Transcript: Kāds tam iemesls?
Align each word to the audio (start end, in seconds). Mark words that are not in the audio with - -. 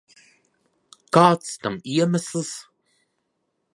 Kāds 1.17 1.51
tam 1.65 1.77
iemesls? 1.99 2.51